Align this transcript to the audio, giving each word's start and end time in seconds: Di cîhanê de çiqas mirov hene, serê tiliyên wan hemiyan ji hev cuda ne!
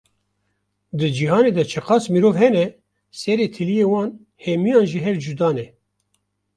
Di 0.97 1.07
cîhanê 1.15 1.51
de 1.57 1.63
çiqas 1.71 2.03
mirov 2.13 2.35
hene, 2.41 2.65
serê 3.19 3.47
tiliyên 3.55 3.89
wan 3.93 4.09
hemiyan 4.45 4.85
ji 4.91 4.99
hev 5.05 5.15
cuda 5.23 5.49
ne! 5.57 5.65